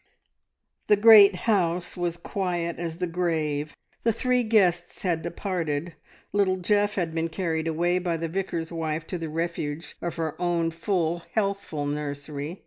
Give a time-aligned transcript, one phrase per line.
[0.87, 5.93] The great house was quiet as the grave; the three guests had departed,
[6.33, 10.35] little Geoff had been carried away by the vicar's wife to the refuge of her
[10.41, 12.59] own full, healthful nursery.